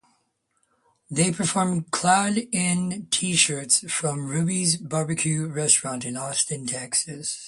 They 1.11 1.31
perform 1.31 1.83
clad 1.91 2.35
in 2.51 3.05
t-shirts 3.11 3.83
from 3.93 4.27
Ruby's 4.27 4.75
Barbecue 4.77 5.45
Restaurant 5.45 6.05
in 6.05 6.17
Austin, 6.17 6.65
Texas. 6.65 7.39